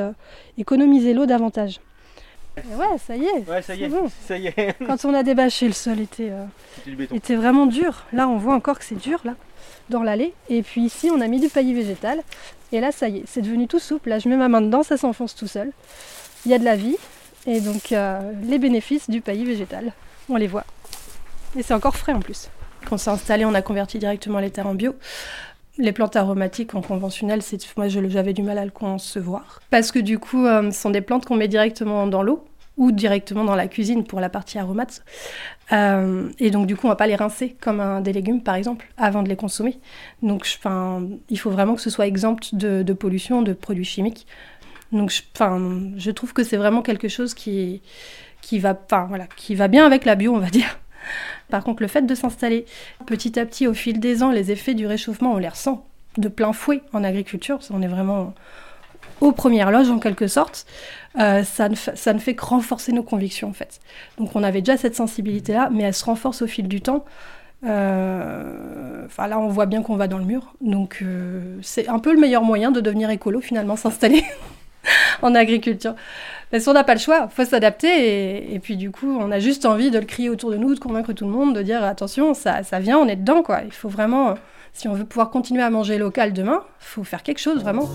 économiser 0.58 1.14
l'eau 1.14 1.26
davantage. 1.26 1.80
Ouais, 2.56 2.98
ça 2.98 3.16
y 3.16 3.24
est. 3.24 3.48
Ouais, 3.48 3.62
ça 3.62 3.74
y 3.74 3.84
est. 3.84 3.88
Bon. 3.88 4.10
Ça 4.26 4.36
y 4.38 4.46
est. 4.46 4.76
Quand 4.86 5.04
on 5.04 5.14
a 5.14 5.22
débâché, 5.22 5.66
le 5.66 5.72
sol 5.72 6.00
était, 6.00 6.32
était 7.12 7.36
vraiment 7.36 7.66
dur. 7.66 8.04
Là, 8.12 8.28
on 8.28 8.36
voit 8.36 8.54
encore 8.54 8.78
que 8.78 8.84
c'est 8.84 9.00
dur 9.00 9.20
là 9.24 9.34
dans 9.88 10.02
l'allée. 10.02 10.34
Et 10.48 10.62
puis 10.62 10.82
ici, 10.82 11.10
on 11.10 11.20
a 11.20 11.28
mis 11.28 11.40
du 11.40 11.48
paillis 11.48 11.74
végétal. 11.74 12.22
Et 12.72 12.80
là, 12.80 12.92
ça 12.92 13.08
y 13.08 13.18
est, 13.18 13.24
c'est 13.26 13.42
devenu 13.42 13.68
tout 13.68 13.78
souple. 13.78 14.08
Là, 14.08 14.18
je 14.18 14.28
mets 14.28 14.36
ma 14.36 14.48
main 14.48 14.60
dedans, 14.60 14.82
ça 14.82 14.96
s'enfonce 14.96 15.34
tout 15.34 15.46
seul. 15.46 15.70
Il 16.44 16.50
y 16.50 16.54
a 16.54 16.58
de 16.58 16.64
la 16.64 16.76
vie. 16.76 16.96
Et 17.46 17.60
donc, 17.60 17.92
euh, 17.92 18.32
les 18.42 18.58
bénéfices 18.58 19.08
du 19.08 19.20
paillis 19.20 19.44
végétal, 19.44 19.92
on 20.28 20.36
les 20.36 20.48
voit. 20.48 20.64
Et 21.56 21.62
c'est 21.62 21.74
encore 21.74 21.96
frais 21.96 22.12
en 22.12 22.20
plus. 22.20 22.48
Quand 22.86 22.98
c'est 22.98 23.10
installé, 23.10 23.44
on 23.44 23.54
a 23.54 23.62
converti 23.62 23.98
directement 23.98 24.40
les 24.40 24.50
terres 24.50 24.66
en 24.66 24.74
bio. 24.74 24.96
Les 25.78 25.92
plantes 25.92 26.16
aromatiques 26.16 26.74
en 26.74 26.80
conventionnel, 26.80 27.42
c'est 27.42 27.58
moi 27.76 27.88
j'avais 27.88 28.32
du 28.32 28.42
mal 28.42 28.58
à 28.58 28.64
le 28.64 28.70
concevoir 28.70 29.60
parce 29.70 29.92
que 29.92 29.98
du 29.98 30.18
coup, 30.18 30.46
euh, 30.46 30.70
ce 30.70 30.80
sont 30.80 30.90
des 30.90 31.02
plantes 31.02 31.26
qu'on 31.26 31.36
met 31.36 31.48
directement 31.48 32.06
dans 32.06 32.22
l'eau 32.22 32.46
ou 32.76 32.92
directement 32.92 33.44
dans 33.44 33.54
la 33.54 33.68
cuisine 33.68 34.04
pour 34.04 34.20
la 34.20 34.28
partie 34.28 34.58
aromates. 34.58 35.02
Euh, 35.72 36.28
et 36.38 36.50
donc, 36.50 36.66
du 36.66 36.76
coup, 36.76 36.86
on 36.86 36.90
va 36.90 36.96
pas 36.96 37.06
les 37.06 37.16
rincer 37.16 37.56
comme 37.60 38.02
des 38.02 38.12
légumes, 38.12 38.42
par 38.42 38.54
exemple, 38.54 38.86
avant 38.98 39.22
de 39.22 39.28
les 39.28 39.36
consommer. 39.36 39.78
Donc, 40.22 40.46
il 41.30 41.38
faut 41.38 41.50
vraiment 41.50 41.74
que 41.74 41.80
ce 41.80 41.90
soit 41.90 42.06
exempt 42.06 42.54
de, 42.54 42.92
pollution, 42.92 43.42
de 43.42 43.54
produits 43.54 43.84
chimiques. 43.84 44.26
Donc, 44.92 45.10
je, 45.10 45.22
je 45.96 46.10
trouve 46.10 46.32
que 46.32 46.44
c'est 46.44 46.58
vraiment 46.58 46.82
quelque 46.82 47.08
chose 47.08 47.34
qui, 47.34 47.80
qui, 48.42 48.58
va, 48.58 48.78
voilà, 49.08 49.26
qui 49.36 49.54
va 49.54 49.68
bien 49.68 49.86
avec 49.86 50.04
la 50.04 50.14
bio, 50.14 50.34
on 50.34 50.38
va 50.38 50.50
dire. 50.50 50.78
Par 51.48 51.64
contre, 51.64 51.82
le 51.82 51.88
fait 51.88 52.02
de 52.02 52.14
s'installer 52.14 52.66
petit 53.06 53.38
à 53.38 53.46
petit 53.46 53.66
au 53.66 53.74
fil 53.74 54.00
des 54.00 54.22
ans, 54.22 54.30
les 54.30 54.50
effets 54.50 54.74
du 54.74 54.86
réchauffement, 54.86 55.32
on 55.32 55.38
les 55.38 55.48
ressent 55.48 55.84
de 56.18 56.28
plein 56.28 56.52
fouet 56.52 56.82
en 56.92 57.04
agriculture. 57.04 57.58
On 57.70 57.82
est 57.82 57.88
vraiment 57.88 58.34
aux 59.20 59.32
premières 59.32 59.70
loges 59.70 59.90
en 59.90 59.98
quelque 59.98 60.26
sorte, 60.26 60.66
euh, 61.18 61.42
ça, 61.42 61.68
ne 61.68 62.18
fait 62.18 62.34
que 62.34 62.44
renforcer 62.44 62.92
nos 62.92 63.02
convictions 63.02 63.48
en 63.48 63.52
fait. 63.52 63.80
Donc 64.18 64.36
on 64.36 64.42
avait 64.42 64.60
déjà 64.60 64.76
cette 64.76 64.94
sensibilité-là, 64.94 65.70
mais 65.72 65.84
elle 65.84 65.94
se 65.94 66.04
renforce 66.04 66.42
au 66.42 66.46
fil 66.46 66.68
du 66.68 66.80
temps. 66.80 67.04
Euh, 67.64 69.06
là, 69.18 69.38
on 69.38 69.48
voit 69.48 69.66
bien 69.66 69.82
qu'on 69.82 69.96
va 69.96 70.08
dans 70.08 70.18
le 70.18 70.24
mur. 70.24 70.54
Donc 70.60 70.98
euh, 71.02 71.58
c'est 71.62 71.88
un 71.88 71.98
peu 71.98 72.12
le 72.12 72.20
meilleur 72.20 72.42
moyen 72.42 72.70
de 72.70 72.80
devenir 72.80 73.08
écolo 73.10 73.40
finalement, 73.40 73.76
s'installer 73.76 74.24
en 75.22 75.34
agriculture. 75.34 75.94
Parce 76.50 76.64
qu'on 76.64 76.74
n'a 76.74 76.84
pas 76.84 76.94
le 76.94 77.00
choix, 77.00 77.28
faut 77.28 77.44
s'adapter 77.44 78.54
et, 78.54 78.58
puis 78.60 78.76
du 78.76 78.90
coup, 78.90 79.18
on 79.20 79.32
a 79.32 79.40
juste 79.40 79.66
envie 79.66 79.90
de 79.90 79.98
le 79.98 80.04
crier 80.04 80.30
autour 80.30 80.50
de 80.50 80.56
nous, 80.56 80.74
de 80.74 80.78
convaincre 80.78 81.12
tout 81.12 81.24
le 81.24 81.32
monde, 81.32 81.56
de 81.56 81.62
dire 81.62 81.82
attention, 81.82 82.34
ça, 82.34 82.62
ça 82.62 82.78
vient, 82.78 82.98
on 82.98 83.08
est 83.08 83.16
dedans 83.16 83.42
quoi. 83.42 83.62
Il 83.64 83.72
faut 83.72 83.88
vraiment, 83.88 84.34
si 84.72 84.86
on 84.86 84.92
veut 84.92 85.04
pouvoir 85.04 85.30
continuer 85.30 85.62
à 85.62 85.70
manger 85.70 85.98
local 85.98 86.32
demain, 86.32 86.62
il 86.80 86.84
faut 86.84 87.04
faire 87.04 87.22
quelque 87.22 87.40
chose 87.40 87.62
vraiment. 87.62 87.88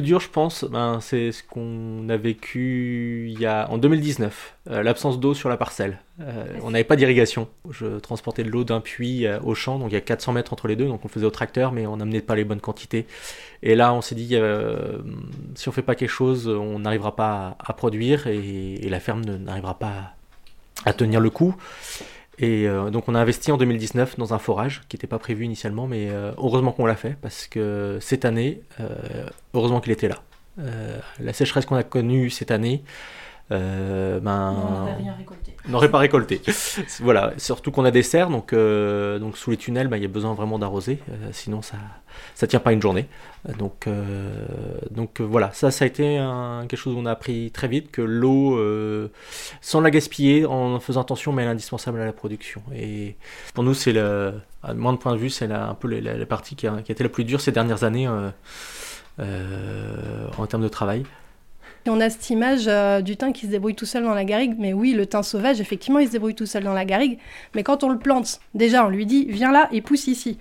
Plus 0.00 0.06
dur, 0.06 0.20
je 0.20 0.30
pense, 0.30 0.64
ben, 0.64 0.98
c'est 1.02 1.30
ce 1.30 1.42
qu'on 1.42 2.08
a 2.08 2.16
vécu 2.16 3.28
il 3.30 3.38
y 3.38 3.44
a, 3.44 3.70
en 3.70 3.76
2019, 3.76 4.56
euh, 4.70 4.82
l'absence 4.82 5.20
d'eau 5.20 5.34
sur 5.34 5.50
la 5.50 5.58
parcelle. 5.58 5.98
Euh, 6.20 6.46
on 6.62 6.70
n'avait 6.70 6.84
pas 6.84 6.96
d'irrigation. 6.96 7.48
Je 7.70 7.98
transportais 7.98 8.42
de 8.42 8.48
l'eau 8.48 8.64
d'un 8.64 8.80
puits 8.80 9.26
au 9.44 9.54
champ, 9.54 9.78
donc 9.78 9.90
il 9.90 9.94
y 9.94 9.98
a 9.98 10.00
400 10.00 10.32
mètres 10.32 10.54
entre 10.54 10.68
les 10.68 10.76
deux, 10.76 10.86
donc 10.86 11.04
on 11.04 11.08
faisait 11.08 11.26
au 11.26 11.30
tracteur, 11.30 11.72
mais 11.72 11.86
on 11.86 11.98
n'amenait 11.98 12.22
pas 12.22 12.34
les 12.34 12.44
bonnes 12.44 12.60
quantités. 12.60 13.06
Et 13.62 13.74
là, 13.74 13.92
on 13.92 14.00
s'est 14.00 14.14
dit, 14.14 14.36
si 15.54 15.68
on 15.68 15.72
fait 15.72 15.82
pas 15.82 15.94
quelque 15.94 16.08
chose, 16.08 16.48
on 16.48 16.78
n'arrivera 16.78 17.14
pas 17.14 17.56
à, 17.58 17.72
produire 17.74 18.26
et, 18.26 18.74
et, 18.74 18.88
la 18.88 19.00
ferme 19.00 19.22
n'arrivera 19.22 19.78
pas 19.78 20.14
à 20.86 20.94
tenir 20.94 21.20
le 21.20 21.28
coup. 21.28 21.54
Et 22.38 22.66
euh, 22.66 22.90
donc 22.90 23.08
on 23.08 23.14
a 23.14 23.20
investi 23.20 23.52
en 23.52 23.58
2019 23.58 24.16
dans 24.16 24.32
un 24.32 24.38
forage 24.38 24.82
qui 24.88 24.96
n'était 24.96 25.06
pas 25.06 25.18
prévu 25.18 25.44
initialement, 25.44 25.86
mais 25.86 26.08
euh, 26.10 26.32
heureusement 26.38 26.72
qu'on 26.72 26.86
l'a 26.86 26.96
fait 26.96 27.16
parce 27.20 27.46
que 27.46 27.98
cette 28.00 28.24
année, 28.24 28.62
euh, 28.80 29.26
heureusement 29.54 29.80
qu'il 29.80 29.92
était 29.92 30.08
là. 30.08 30.22
la 31.18 31.32
sécheresse 31.32 31.66
qu'on 31.66 31.76
a 31.76 31.82
connue 31.82 32.30
cette 32.30 32.50
année, 32.50 32.82
euh, 33.52 34.20
ben, 34.20 34.54
on 34.56 34.70
n'aurait 34.70 34.94
rien 34.94 35.14
récolté. 35.14 35.56
n'aurait 35.68 35.90
pas 35.90 35.98
récolté. 35.98 36.40
voilà, 37.00 37.32
surtout 37.36 37.72
qu'on 37.72 37.84
a 37.84 37.90
des 37.90 38.04
serres, 38.04 38.30
donc, 38.30 38.52
euh, 38.52 39.18
donc 39.18 39.36
sous 39.36 39.50
les 39.50 39.56
tunnels, 39.56 39.88
ben, 39.88 39.96
il 39.96 40.02
y 40.02 40.06
a 40.06 40.08
besoin 40.08 40.34
vraiment 40.34 40.58
d'arroser, 40.58 41.00
euh, 41.10 41.30
sinon 41.32 41.62
ça 41.62 41.76
ça 42.34 42.46
tient 42.46 42.60
pas 42.60 42.72
une 42.72 42.82
journée. 42.82 43.06
Donc, 43.58 43.88
donc 44.90 45.20
voilà, 45.20 45.50
ça, 45.52 45.70
ça 45.70 45.84
a 45.84 45.88
été 45.88 46.20
quelque 46.68 46.76
chose 46.76 46.94
qu'on 46.94 47.06
a 47.06 47.12
appris 47.12 47.50
très 47.52 47.68
vite, 47.68 47.90
que 47.90 48.02
l'eau, 48.02 48.60
sans 49.60 49.80
la 49.80 49.90
gaspiller, 49.90 50.44
en 50.44 50.80
faisant 50.80 51.02
attention, 51.02 51.32
mais 51.32 51.42
elle 51.42 51.48
est 51.48 51.52
indispensable 51.52 52.00
à 52.00 52.04
la 52.04 52.12
production. 52.12 52.62
Et 52.74 53.14
pour 53.54 53.62
nous, 53.62 53.74
c'est 53.74 53.92
le, 53.92 54.34
à 54.62 54.74
mon 54.74 54.96
point 54.96 55.12
de 55.12 55.18
vue, 55.18 55.30
c'est 55.30 55.50
un 55.50 55.74
peu 55.74 55.88
la, 55.88 56.26
partie 56.26 56.56
qui 56.56 56.66
a, 56.66 56.82
qui 56.82 56.90
a, 56.90 56.94
été 56.94 57.04
la 57.04 57.10
plus 57.10 57.24
dure 57.24 57.40
ces 57.40 57.52
dernières 57.52 57.84
années 57.84 58.08
en 58.08 58.32
termes 60.46 60.62
de 60.62 60.68
travail. 60.68 61.04
On 61.88 62.00
a 62.00 62.10
cette 62.10 62.28
image 62.30 62.64
euh, 62.66 63.00
du 63.00 63.16
thym 63.16 63.32
qui 63.32 63.46
se 63.46 63.50
débrouille 63.50 63.74
tout 63.74 63.86
seul 63.86 64.02
dans 64.02 64.14
la 64.14 64.24
garrigue, 64.24 64.54
mais 64.58 64.72
oui, 64.72 64.92
le 64.92 65.06
thym 65.06 65.22
sauvage, 65.22 65.60
effectivement, 65.60 65.98
il 65.98 66.06
se 66.06 66.12
débrouille 66.12 66.34
tout 66.34 66.46
seul 66.46 66.62
dans 66.62 66.74
la 66.74 66.84
garrigue, 66.84 67.18
mais 67.54 67.62
quand 67.62 67.82
on 67.84 67.88
le 67.88 67.98
plante, 67.98 68.40
déjà, 68.54 68.84
on 68.84 68.90
lui 68.90 69.06
dit, 69.06 69.26
viens 69.28 69.50
là 69.50 69.68
et 69.72 69.80
pousse 69.80 70.06
ici. 70.06 70.38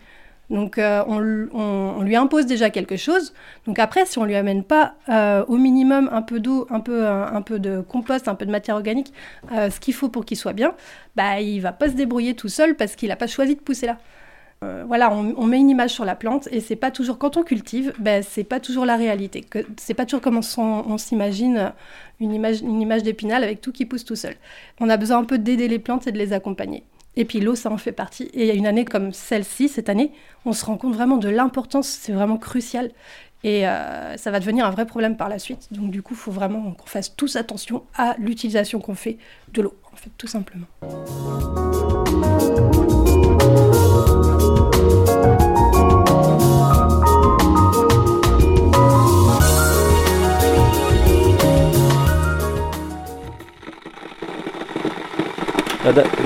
Donc 0.49 0.79
euh, 0.79 1.03
on, 1.07 2.01
lui 2.01 2.15
impose 2.15 2.47
déjà 2.47 2.71
quelque 2.71 2.97
chose. 2.97 3.33
Donc 3.67 3.77
après, 3.77 4.07
si 4.07 4.17
on 4.17 4.25
lui 4.25 4.35
amène 4.35 4.63
pas 4.63 4.95
euh, 5.07 5.45
au 5.47 5.57
minimum 5.57 6.09
un 6.11 6.23
peu 6.23 6.39
d'eau, 6.39 6.65
un 6.71 6.79
peu, 6.79 7.05
un, 7.07 7.41
peu 7.43 7.59
de 7.59 7.81
compost, 7.81 8.27
un 8.27 8.33
peu 8.33 8.47
de 8.47 8.51
matière 8.51 8.75
organique, 8.75 9.13
ce 9.51 9.79
qu'il 9.79 9.93
faut 9.93 10.09
pour 10.09 10.25
qu'il 10.25 10.37
soit 10.37 10.53
bien, 10.53 10.73
bah 11.15 11.39
il 11.39 11.59
va 11.59 11.71
pas 11.71 11.87
se 11.87 11.93
débrouiller 11.93 12.33
tout 12.33 12.49
seul 12.49 12.75
parce 12.75 12.95
qu'il 12.95 13.09
n'a 13.09 13.15
pas 13.15 13.27
choisi 13.27 13.55
de 13.55 13.61
pousser 13.61 13.85
là. 13.85 13.99
Euh, 14.61 14.83
voilà, 14.85 15.09
on, 15.13 15.45
met 15.45 15.57
une 15.57 15.69
image 15.69 15.91
sur 15.91 16.03
la 16.03 16.15
plante 16.15 16.49
et 16.51 16.59
c'est 16.59 16.75
pas 16.75 16.91
toujours 16.91 17.17
quand 17.17 17.37
on 17.37 17.43
cultive, 17.43 17.93
ben 17.97 18.21
c'est 18.21 18.43
pas 18.43 18.59
toujours 18.59 18.85
la 18.85 18.97
réalité. 18.97 19.45
C'est 19.77 19.93
pas 19.93 20.05
toujours 20.05 20.19
comme 20.19 20.41
on, 20.57 20.97
s'imagine 20.97 21.71
une 22.19 22.33
image, 22.33 22.59
une 22.59 22.81
image 22.81 23.03
d'épinal 23.03 23.43
avec 23.45 23.61
tout 23.61 23.71
qui 23.71 23.85
pousse 23.85 24.03
tout 24.03 24.17
seul. 24.17 24.35
On 24.81 24.89
a 24.89 24.97
besoin 24.97 25.19
un 25.19 25.23
peu 25.23 25.37
d'aider 25.37 25.69
les 25.69 25.79
plantes 25.79 26.07
et 26.07 26.11
de 26.11 26.17
les 26.17 26.33
accompagner. 26.33 26.83
Et 27.15 27.23
puis 27.23 27.39
l'eau, 27.39 27.55
ça 27.55 27.71
en 27.71 27.77
fait 27.77 27.93
partie. 27.93 28.23
Et 28.33 28.41
il 28.41 28.47
y 28.47 28.51
a 28.51 28.53
une 28.53 28.67
année 28.67 28.83
comme 28.83 29.13
celle-ci, 29.13 29.69
cette 29.69 29.87
année, 29.87 30.11
on 30.45 30.51
se 30.51 30.65
rend 30.65 30.75
compte 30.75 30.93
vraiment 30.93 31.17
de 31.17 31.29
l'importance, 31.29 31.87
c'est 31.87 32.11
vraiment 32.11 32.37
crucial. 32.37 32.91
Et 33.45 33.65
euh, 33.65 34.17
ça 34.17 34.31
va 34.31 34.41
devenir 34.41 34.65
un 34.65 34.71
vrai 34.71 34.85
problème 34.85 35.15
par 35.15 35.29
la 35.29 35.39
suite. 35.39 35.69
Donc 35.71 35.91
du 35.91 36.01
coup, 36.01 36.13
il 36.15 36.19
faut 36.19 36.31
vraiment 36.31 36.71
qu'on 36.73 36.85
fasse 36.85 37.15
tous 37.15 37.37
attention 37.37 37.83
à 37.95 38.15
l'utilisation 38.19 38.81
qu'on 38.81 38.95
fait 38.95 39.17
de 39.53 39.61
l'eau, 39.61 39.75
en 39.93 39.95
fait, 39.95 40.11
tout 40.17 40.27
simplement. 40.27 40.67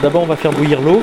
D'abord, 0.01 0.23
on 0.23 0.27
va 0.27 0.35
faire 0.35 0.51
bouillir 0.51 0.81
l'eau. 0.81 1.01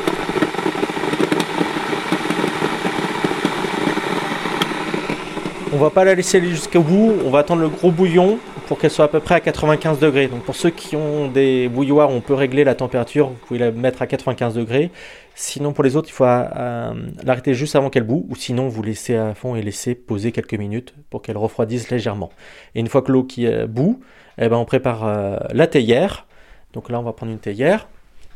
On 5.73 5.76
va 5.76 5.90
pas 5.90 6.05
la 6.05 6.17
laisser 6.17 6.38
aller 6.38 6.50
jusqu'au 6.50 6.83
bout, 6.83 7.14
on 7.25 7.31
va 7.31 7.38
attendre 7.38 7.62
le 7.62 7.69
gros 7.69 7.93
bouillon 7.93 8.38
pour 8.67 8.79
qu'elle 8.79 8.90
soit 8.90 9.05
à 9.05 9.09
peu 9.09 9.21
près 9.21 9.37
à 9.37 9.40
95 9.40 10.00
degrés. 10.00 10.26
Donc 10.26 10.43
pour 10.43 10.57
ceux 10.57 10.71
qui 10.71 10.97
ont 10.97 11.29
des 11.29 11.69
bouilloires, 11.69 12.11
on 12.11 12.21
peut 12.21 12.35
régler 12.35 12.64
la 12.64 12.75
température, 12.75 13.29
vous 13.29 13.37
pouvez 13.47 13.61
la 13.61 13.71
mettre 13.71 14.02
à 14.02 14.07
95 14.07 14.55
degrés. 14.55 14.90
Sinon 15.37 15.73
pour 15.73 15.85
les 15.85 15.95
autres, 15.95 16.09
il 16.09 16.12
faut 16.12 16.25
euh, 16.25 16.93
l'arrêter 17.23 17.55
juste 17.55 17.76
avant 17.76 17.88
qu'elle 17.88 18.02
boue, 18.02 18.26
ou 18.29 18.35
sinon 18.35 18.69
vous 18.69 18.83
laissez 18.83 19.17
à 19.17 19.35
fond 19.35 19.55
et 19.55 19.62
laissez 19.62 19.95
poser 19.95 20.33
quelques 20.33 20.55
minutes 20.55 20.93
pour 21.09 21.23
qu'elle 21.23 21.38
refroidisse 21.38 21.88
légèrement. 21.90 22.31
Et 22.75 22.81
une 22.81 22.88
fois 22.88 23.02
que 23.02 23.12
l'eau 23.12 23.23
qui 23.23 23.47
euh, 23.47 23.67
bout, 23.69 24.00
eh 24.38 24.49
ben, 24.49 24.57
on 24.57 24.64
prépare 24.64 25.07
euh, 25.07 25.37
la 25.52 25.69
théière. 25.69 26.26
Donc 26.73 26.90
là 26.90 26.99
on 26.99 27.05
va 27.05 27.12
prendre 27.12 27.33
une 27.33 27.38
théière. 27.38 27.88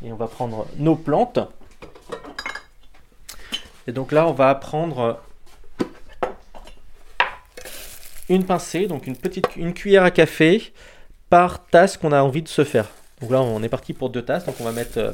Et 0.03 0.11
on 0.11 0.15
va 0.15 0.27
prendre 0.27 0.67
nos 0.77 0.95
plantes. 0.95 1.39
Et 3.87 3.91
donc 3.91 4.11
là, 4.11 4.27
on 4.27 4.33
va 4.33 4.53
prendre 4.55 5.19
une 8.29 8.43
pincée, 8.43 8.87
donc 8.87 9.07
une 9.07 9.15
petite 9.15 9.47
cuillère 9.73 10.03
à 10.03 10.11
café 10.11 10.73
par 11.29 11.65
tasse 11.65 11.97
qu'on 11.97 12.11
a 12.11 12.21
envie 12.21 12.41
de 12.41 12.47
se 12.47 12.63
faire. 12.63 12.87
Donc 13.21 13.31
là, 13.31 13.41
on 13.41 13.61
est 13.63 13.69
parti 13.69 13.93
pour 13.93 14.09
deux 14.09 14.23
tasses. 14.23 14.45
Donc 14.45 14.55
on 14.59 14.63
va 14.63 14.71
mettre 14.71 14.97
euh, 14.97 15.11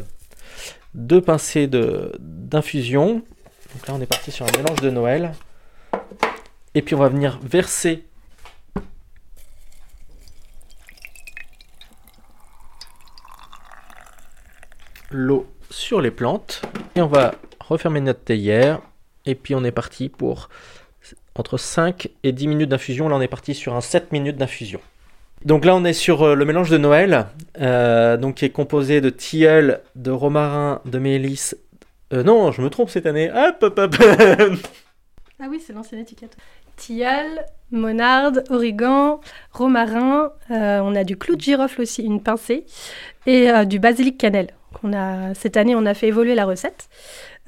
deux 0.93 1.21
pincées 1.21 1.67
d'infusion. 1.67 3.21
Donc 3.73 3.87
là, 3.87 3.93
on 3.93 4.01
est 4.01 4.07
parti 4.07 4.31
sur 4.31 4.45
un 4.45 4.57
mélange 4.57 4.81
de 4.81 4.89
Noël. 4.89 5.33
Et 6.73 6.81
puis 6.81 6.95
on 6.95 6.99
va 6.99 7.09
venir 7.09 7.39
verser 7.43 8.05
l'eau 15.11 15.47
sur 15.69 16.01
les 16.01 16.11
plantes. 16.11 16.61
Et 16.95 17.01
on 17.01 17.07
va 17.07 17.35
refermer 17.59 18.01
notre 18.01 18.21
théière. 18.21 18.81
Et 19.25 19.35
puis 19.35 19.55
on 19.55 19.63
est 19.63 19.71
parti 19.71 20.09
pour 20.09 20.49
entre 21.35 21.57
5 21.57 22.09
et 22.23 22.31
10 22.31 22.47
minutes 22.47 22.69
d'infusion. 22.69 23.09
Là 23.09 23.15
on 23.15 23.21
est 23.21 23.27
parti 23.27 23.53
sur 23.53 23.75
un 23.75 23.81
7 23.81 24.11
minutes 24.11 24.37
d'infusion. 24.37 24.79
Donc 25.45 25.65
là 25.65 25.75
on 25.75 25.83
est 25.85 25.93
sur 25.93 26.21
euh, 26.21 26.35
le 26.35 26.45
mélange 26.45 26.69
de 26.69 26.77
Noël, 26.77 27.27
euh, 27.59 28.15
donc 28.15 28.35
qui 28.35 28.45
est 28.45 28.51
composé 28.51 29.01
de 29.01 29.09
tilleul, 29.09 29.81
de 29.95 30.11
romarin, 30.11 30.81
de 30.85 30.99
mélisse. 30.99 31.57
Euh, 32.13 32.23
non, 32.23 32.51
je 32.51 32.61
me 32.61 32.69
trompe 32.69 32.89
cette 32.89 33.05
année. 33.05 33.31
Ah 35.43 35.47
oui, 35.49 35.59
c'est 35.59 35.73
l'ancienne 35.73 36.01
étiquette. 36.01 36.37
Tilleul, 36.75 37.43
monarde, 37.71 38.43
origan, 38.51 39.21
romarin. 39.51 40.33
on 40.51 40.95
a 40.95 41.03
du 41.03 41.17
clou 41.17 41.35
de 41.35 41.41
girofle 41.41 41.81
aussi, 41.81 42.03
une 42.03 42.21
pincée, 42.21 42.67
et 43.25 43.49
du 43.65 43.79
basilic 43.79 44.19
cannelle 44.19 44.53
a, 44.93 45.33
cette 45.33 45.57
année, 45.57 45.75
on 45.75 45.85
a 45.85 45.93
fait 45.93 46.07
évoluer 46.07 46.35
la 46.35 46.45
recette 46.45 46.89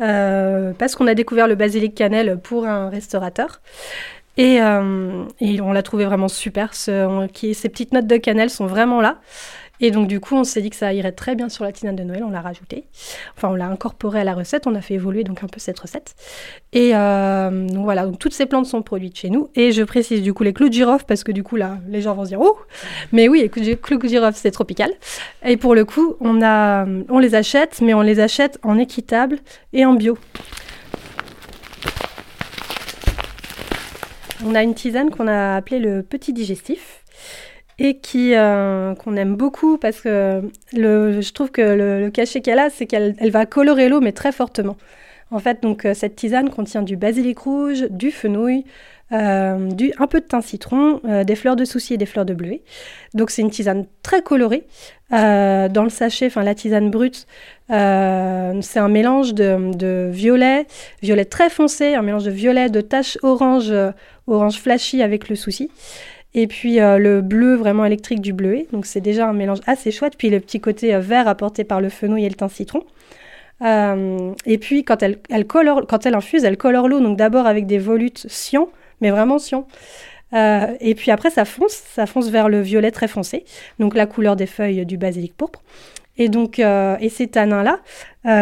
euh, 0.02 0.74
parce 0.78 0.96
qu'on 0.96 1.08
a 1.08 1.14
découvert 1.14 1.48
le 1.48 1.56
basilic 1.56 1.96
cannelle 1.96 2.40
pour 2.42 2.66
un 2.66 2.90
restaurateur. 2.90 3.62
Et, 4.38 4.62
euh, 4.62 5.26
on 5.42 5.74
l'a 5.74 5.84
trouvé 5.84 6.06
vraiment 6.06 6.28
super. 6.28 6.74
Ces 6.74 7.70
petites 7.70 7.94
notes 7.94 8.08
de 8.08 8.18
cannelle 8.18 8.50
sont 8.50 8.66
vraiment 8.66 9.02
là. 9.02 9.20
Et 9.84 9.92
donc, 9.92 10.08
du 10.08 10.22
coup, 10.22 10.36
on 10.36 10.46
s'est 10.46 10.62
dit 10.62 10.70
que 10.70 10.78
ça 10.78 10.94
irait 10.94 11.12
très 11.12 11.36
bien 11.36 11.50
sur 11.50 11.66
la 11.66 11.74
tinane 11.74 11.98
de 11.98 12.04
Noël. 12.04 12.24
On 12.24 12.30
l'a 12.30 12.40
rajouté. 12.40 12.86
Enfin, 13.36 13.50
on 13.50 13.56
l'a 13.56 13.68
incorporé 13.68 14.22
à 14.22 14.24
la 14.24 14.34
recette. 14.34 14.66
On 14.66 14.76
a 14.76 14.82
fait 14.82 14.94
évoluer 14.94 15.26
donc 15.26 15.44
un 15.44 15.48
peu 15.48 15.60
cette 15.60 15.78
recette. 15.78 16.16
Et 16.72 16.92
euh, 16.96 17.68
donc, 17.68 17.84
voilà. 17.84 18.06
Donc, 18.06 18.18
toutes 18.18 18.32
ces 18.32 18.46
plantes 18.46 18.66
sont 18.66 18.82
produites 18.82 19.18
chez 19.18 19.30
nous. 19.30 19.50
Et 19.56 19.74
je 19.74 19.84
précise 19.84 20.22
du 20.22 20.34
coup 20.34 20.44
les 20.44 20.54
clous 20.54 20.70
de 20.70 20.74
girofle 20.74 21.04
parce 21.06 21.26
que 21.26 21.34
du 21.34 21.44
coup, 21.44 21.58
là, 21.58 21.80
les 21.90 22.02
gens 22.02 22.16
vont 22.16 22.24
se 22.24 22.30
dire 22.30 22.40
Oh 22.40 22.58
Mais 23.12 23.28
oui, 23.28 23.42
les 23.42 23.50
clous 23.50 23.98
de 23.98 24.08
girofle, 24.08 24.38
c'est 24.38 24.52
tropical. 24.52 24.90
Et 25.44 25.58
pour 25.58 25.76
le 25.76 25.84
coup, 25.84 26.16
on, 26.22 26.42
a, 26.42 26.86
on 27.10 27.20
les 27.20 27.36
achète, 27.36 27.82
mais 27.82 27.94
on 27.94 28.02
les 28.02 28.22
achète 28.22 28.60
en 28.64 28.80
équitable 28.80 29.40
et 29.74 29.86
en 29.86 29.96
bio. 29.96 30.18
On 34.46 34.56
a 34.56 34.64
une 34.64 34.76
tisane 34.76 35.10
qu'on 35.10 35.28
a 35.28 35.58
appelée 35.58 35.80
le 35.80 36.04
petit 36.04 36.32
digestif 36.32 37.04
et 37.80 37.98
qui 37.98 38.36
euh, 38.36 38.94
qu'on 38.96 39.16
aime 39.16 39.36
beaucoup 39.36 39.78
parce 39.78 40.02
que 40.02 40.42
je 40.74 41.34
trouve 41.34 41.52
que 41.52 41.62
le, 41.62 42.10
cachet 42.10 42.42
qu'elle 42.42 42.60
a, 42.60 42.70
c'est 42.70 42.86
qu'elle 42.86 43.16
elle 43.20 43.32
va 43.32 43.46
colorer 43.46 43.90
l'eau 43.90 44.02
mais 44.02 44.12
très 44.12 44.32
fortement. 44.32 44.78
En 45.32 45.40
fait, 45.40 45.64
donc 45.64 45.86
euh, 45.86 45.94
cette 45.96 46.16
tisane 46.16 46.50
contient 46.50 46.84
du 46.84 46.96
basilic 46.96 47.40
rouge, 47.40 47.88
du 47.90 48.12
fenouil, 48.12 48.66
euh, 49.12 49.70
un 49.98 50.08
peu 50.08 50.20
de 50.20 50.26
thym 50.26 50.42
citron, 50.42 51.02
des 51.24 51.36
fleurs 51.36 51.56
de 51.56 51.66
souci 51.66 51.96
et 51.96 51.98
des 51.98 52.06
fleurs 52.06 52.26
de 52.26 52.34
bleuet. 52.34 52.62
Donc 53.14 53.32
c'est 53.32 53.42
une 53.42 53.50
tisane 53.50 53.86
très 54.04 54.22
colorée. 54.22 54.66
dans 55.10 55.84
le 55.84 55.90
sachet, 55.90 56.28
enfin 56.28 56.44
la 56.44 56.56
tisane 56.56 56.90
brute, 56.92 57.28
c'est 57.70 57.74
un 58.80 58.90
mélange 58.90 59.34
de, 59.34 59.76
de, 59.76 60.10
violet, 60.12 60.66
violet 61.02 61.26
très 61.26 61.50
foncé, 61.50 61.96
un 61.96 62.02
mélange 62.02 62.26
de 62.26 62.32
violet, 62.32 62.70
de 62.70 62.82
taches 62.82 63.18
orange, 63.22 63.74
orange 64.28 64.60
flashy 64.60 65.02
avec 65.02 65.30
le 65.30 65.36
souci. 65.36 65.70
Et 66.36 66.48
puis 66.48 66.80
euh, 66.80 66.98
le 66.98 67.22
bleu 67.22 67.56
vraiment 67.56 67.86
électrique 67.86 68.22
du 68.22 68.34
bleuet. 68.34 68.68
Donc 68.72 68.86
c'est 68.86 69.02
déjà 69.02 69.28
un 69.28 69.34
mélange 69.34 69.60
assez 69.68 69.92
chouette. 69.92 70.16
Puis 70.18 70.30
le 70.30 70.40
petit 70.40 70.60
côté 70.60 70.94
euh, 70.94 71.00
vert 71.00 71.28
apporté 71.28 71.64
par 71.64 71.82
le 71.82 71.90
fenouil 71.90 72.26
et 72.26 72.30
le 72.30 72.36
thym 72.36 72.50
citron. 72.50 72.84
Euh, 73.62 74.34
et 74.46 74.58
puis 74.58 74.84
quand 74.84 75.04
elle, 75.04 75.20
elle 75.30 75.46
colore, 75.46 75.86
quand 75.88 76.06
elle 76.06 76.16
infuse, 76.16 76.44
elle 76.44 76.58
colore 76.58 76.88
l'eau. 76.88 77.00
Donc 77.00 77.18
d'abord 77.18 77.46
avec 77.46 77.68
des 77.68 77.78
volutes 77.78 78.26
cyan, 78.30 78.70
mais 79.02 79.12
vraiment 79.12 79.38
cyan. 79.38 79.68
et 80.34 80.96
puis 80.96 81.12
après, 81.12 81.30
ça 81.30 81.46
fonce, 81.46 81.74
ça 81.94 82.08
fonce 82.08 82.30
vers 82.30 82.50
le 82.50 82.60
violet 82.62 82.90
très 82.90 83.08
foncé, 83.08 83.46
donc 83.78 83.94
la 83.94 84.08
couleur 84.08 84.36
des 84.36 84.48
feuilles 84.48 84.84
du 84.84 84.98
basilic 84.98 85.38
pourpre. 85.38 85.62
Et 86.18 86.30
donc, 86.30 86.60
et 86.60 87.10
ces 87.10 87.28
tanins-là, 87.28 87.80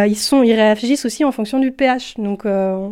ils, 0.06 0.18
sont, 0.18 0.44
ils 0.44 0.54
réagissent 0.54 1.06
aussi 1.06 1.24
en 1.24 1.32
fonction 1.32 1.60
du 1.60 1.72
pH. 1.72 2.16
Donc, 2.18 2.44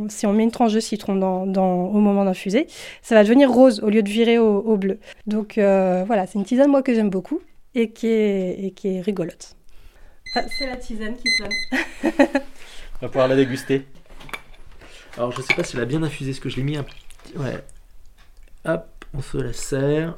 si 0.09 0.25
on 0.25 0.33
met 0.33 0.43
une 0.43 0.51
tranche 0.51 0.73
de 0.73 0.79
citron 0.79 1.15
au 1.21 1.99
moment 1.99 2.23
d'infuser, 2.23 2.67
ça 3.01 3.15
va 3.15 3.23
devenir 3.23 3.51
rose 3.51 3.81
au 3.81 3.89
lieu 3.89 4.01
de 4.01 4.09
virer 4.09 4.37
au, 4.37 4.77
bleu. 4.77 4.99
Donc, 5.27 5.55
voilà, 5.55 6.27
c'est 6.27 6.39
une 6.39 6.45
tisane, 6.45 6.69
moi, 6.69 6.81
que 6.81 6.93
j'aime 6.93 7.09
beaucoup 7.09 7.41
et 7.75 7.91
qui 7.91 8.07
est, 8.07 9.01
rigolote. 9.01 9.55
Ah, 10.35 10.43
c'est 10.57 10.67
la 10.67 10.77
tisane 10.77 11.15
qui 11.15 11.29
sonne. 11.31 12.11
On 13.01 13.05
va 13.05 13.07
pouvoir 13.07 13.27
la 13.27 13.35
déguster. 13.35 13.85
Alors, 15.17 15.31
je 15.31 15.41
sais 15.41 15.53
pas 15.53 15.63
si 15.63 15.75
elle 15.75 15.83
a 15.83 15.85
bien 15.85 16.03
infusé, 16.03 16.33
ce 16.33 16.39
que 16.39 16.49
je 16.49 16.57
l'ai 16.57 16.63
mis 16.63 16.77
un 16.77 16.83
petit. 16.83 16.97
Ouais. 17.35 17.63
Hop, 18.65 19.05
on 19.13 19.21
se 19.21 19.37
la 19.37 19.53
sert. 19.53 20.17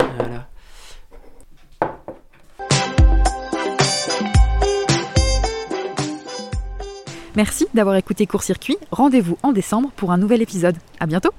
Voilà. 0.00 0.48
Merci 7.36 7.66
d'avoir 7.74 7.96
écouté 7.96 8.26
Court 8.26 8.42
Circuit. 8.42 8.76
Rendez-vous 8.90 9.38
en 9.42 9.52
décembre 9.52 9.90
pour 9.96 10.12
un 10.12 10.18
nouvel 10.18 10.42
épisode. 10.42 10.76
À 11.00 11.06
bientôt! 11.06 11.30